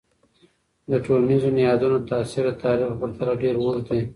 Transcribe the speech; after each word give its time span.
د 0.89 0.91
ټولنیزو 1.05 1.49
نهادونو 1.57 1.97
تاثیر 2.09 2.45
د 2.49 2.53
تاریخ 2.63 2.87
په 2.91 2.95
پرتله 3.01 3.33
ډیر 3.41 3.55
اوږد 3.59 3.83
دی. 3.89 4.01